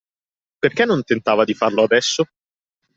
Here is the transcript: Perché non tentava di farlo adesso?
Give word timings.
Perché 0.57 0.83
non 0.85 1.03
tentava 1.03 1.43
di 1.43 1.53
farlo 1.53 1.83
adesso? 1.83 2.23